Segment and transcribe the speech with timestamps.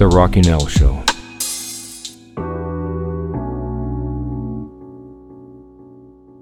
[0.00, 1.04] The Rocking Al Show.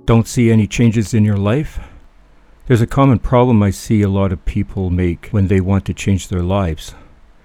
[0.04, 1.80] Don't see any changes in your life?
[2.66, 5.92] There's a common problem I see a lot of people make when they want to
[5.92, 6.94] change their lives.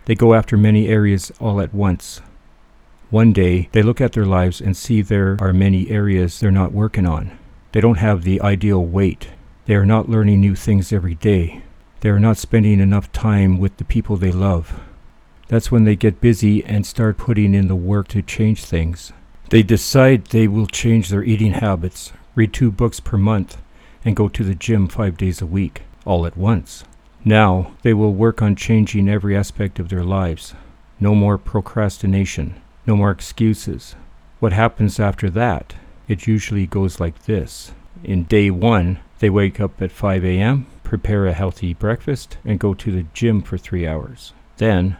[0.05, 2.21] They go after many areas all at once.
[3.09, 6.73] One day, they look at their lives and see there are many areas they're not
[6.73, 7.35] working on.
[7.71, 9.29] They don't have the ideal weight.
[9.65, 11.63] They are not learning new things every day.
[12.01, 14.79] They are not spending enough time with the people they love.
[15.47, 19.11] That's when they get busy and start putting in the work to change things.
[19.49, 23.61] They decide they will change their eating habits, read two books per month,
[24.05, 26.83] and go to the gym five days a week, all at once.
[27.25, 30.53] Now, they will work on changing every aspect of their lives.
[30.99, 33.95] No more procrastination, no more excuses.
[34.39, 35.75] What happens after that?
[36.07, 37.71] It usually goes like this.
[38.03, 42.73] In day one, they wake up at 5 a.m., prepare a healthy breakfast, and go
[42.73, 44.33] to the gym for three hours.
[44.57, 44.97] Then,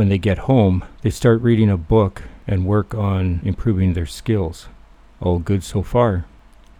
[0.00, 4.66] when they get home, they start reading a book and work on improving their skills.
[5.20, 6.24] All good so far.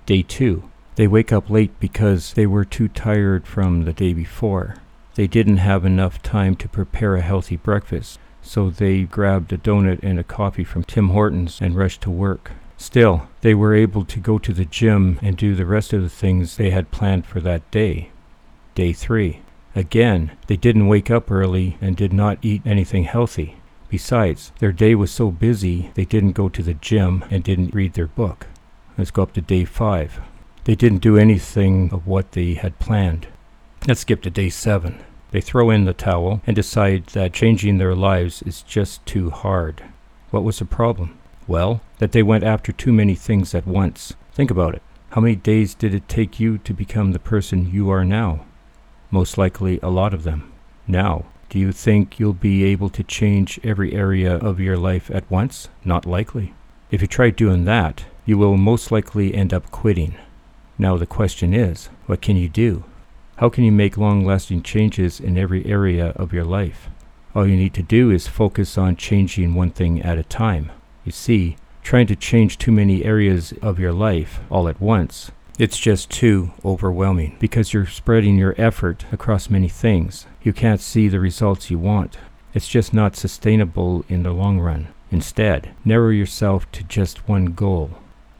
[0.06, 4.76] Day two, they wake up late because they were too tired from the day before.
[5.16, 10.00] They didn't have enough time to prepare a healthy breakfast, so they grabbed a donut
[10.02, 12.52] and a coffee from Tim Hortons and rushed to work.
[12.78, 16.08] Still, they were able to go to the gym and do the rest of the
[16.08, 18.12] things they had planned for that day.
[18.74, 19.42] Day 3.
[19.80, 23.56] Again, they didn't wake up early and did not eat anything healthy.
[23.88, 27.94] Besides, their day was so busy they didn't go to the gym and didn't read
[27.94, 28.46] their book.
[28.98, 30.20] Let's go up to day five.
[30.64, 33.28] They didn't do anything of what they had planned.
[33.88, 35.02] Let's skip to day seven.
[35.30, 39.82] They throw in the towel and decide that changing their lives is just too hard.
[40.30, 41.18] What was the problem?
[41.46, 44.12] Well, that they went after too many things at once.
[44.30, 44.82] Think about it.
[45.12, 48.44] How many days did it take you to become the person you are now?
[49.10, 50.52] Most likely a lot of them.
[50.86, 55.28] Now, do you think you'll be able to change every area of your life at
[55.30, 55.68] once?
[55.84, 56.54] Not likely.
[56.90, 60.14] If you try doing that, you will most likely end up quitting.
[60.78, 62.84] Now the question is, what can you do?
[63.38, 66.88] How can you make long lasting changes in every area of your life?
[67.34, 70.70] All you need to do is focus on changing one thing at a time.
[71.04, 75.78] You see, trying to change too many areas of your life all at once, it's
[75.78, 80.26] just too overwhelming because you're spreading your effort across many things.
[80.42, 82.16] You can't see the results you want.
[82.54, 84.88] It's just not sustainable in the long run.
[85.10, 87.90] Instead, narrow yourself to just one goal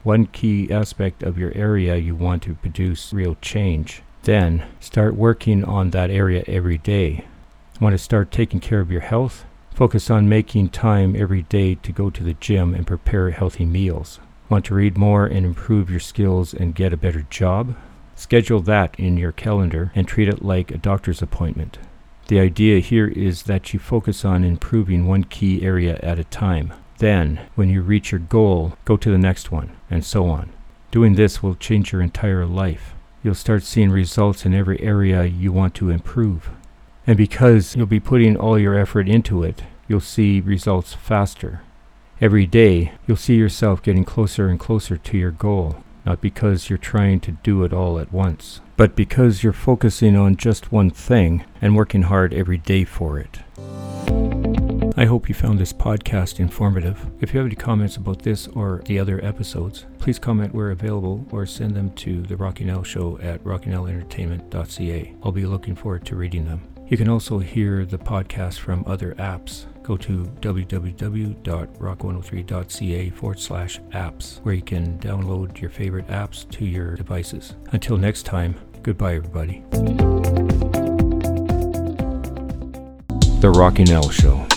[0.03, 4.03] one key aspect of your area you want to produce real change.
[4.23, 7.27] Then start working on that area every day.
[7.81, 9.45] Want to start taking care of your health?
[9.75, 14.21] Focus on making time every day to go to the gym and prepare healthy meals.
[14.51, 17.77] Want to read more and improve your skills and get a better job?
[18.17, 21.79] Schedule that in your calendar and treat it like a doctor's appointment.
[22.27, 26.75] The idea here is that you focus on improving one key area at a time.
[26.99, 30.51] Then, when you reach your goal, go to the next one, and so on.
[30.91, 32.95] Doing this will change your entire life.
[33.23, 36.51] You'll start seeing results in every area you want to improve.
[37.07, 41.63] And because you'll be putting all your effort into it, you'll see results faster.
[42.21, 46.77] Every day, you'll see yourself getting closer and closer to your goal, not because you're
[46.77, 51.47] trying to do it all at once, but because you're focusing on just one thing
[51.63, 53.39] and working hard every day for it.
[54.99, 57.11] I hope you found this podcast informative.
[57.23, 61.27] If you have any comments about this or the other episodes, please comment where available
[61.31, 65.15] or send them to the Rocking Al Show at rockingalentertainment.ca.
[65.23, 66.69] I'll be looking forward to reading them.
[66.87, 69.65] You can also hear the podcast from other apps.
[69.83, 76.97] Go to www.rock103.ca forward slash apps, where you can download your favorite apps to your
[76.97, 77.55] devices.
[77.73, 79.65] Until next time, goodbye, everybody.
[83.41, 84.50] The Rocking Al Show.